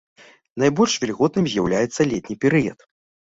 Найбольш 0.61 0.95
вільготным 1.03 1.45
з'яўляецца 1.51 2.01
летні 2.15 2.35
перыяд. 2.47 2.79